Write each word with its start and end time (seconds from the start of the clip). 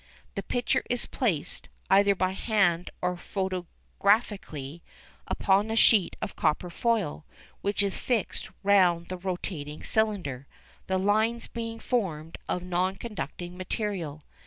The 0.33 0.41
picture 0.41 0.81
is 0.89 1.05
placed, 1.05 1.69
either 1.91 2.15
by 2.15 2.31
hand 2.31 2.89
or 3.03 3.15
photographically, 3.15 4.81
upon 5.27 5.69
a 5.69 5.75
sheet 5.75 6.15
of 6.23 6.35
copper 6.35 6.71
foil, 6.71 7.23
which 7.61 7.83
is 7.83 7.99
fixed 7.99 8.49
round 8.63 9.09
the 9.09 9.17
rotating 9.17 9.83
cylinder, 9.83 10.47
the 10.87 10.97
lines 10.97 11.47
being 11.47 11.79
formed 11.79 12.39
of 12.49 12.63
non 12.63 12.95
conducting 12.95 13.55
material. 13.55 14.23